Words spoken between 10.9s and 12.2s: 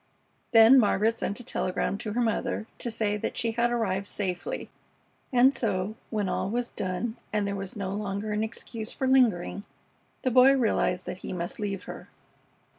that he must leave her.